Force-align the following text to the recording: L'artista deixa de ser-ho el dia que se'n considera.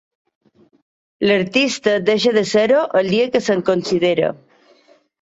L'artista 1.27 1.95
deixa 2.09 2.33
de 2.41 2.45
ser-ho 2.55 2.83
el 3.03 3.13
dia 3.15 3.31
que 3.37 3.45
se'n 3.51 3.65
considera. 3.73 4.37